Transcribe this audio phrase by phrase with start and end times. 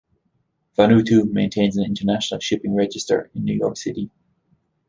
[0.77, 4.09] Vanuatu maintains an international shipping register in New York City.